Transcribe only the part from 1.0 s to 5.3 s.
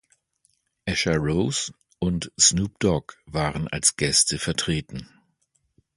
Roth und Snoop Dogg waren als Gäste vertreten.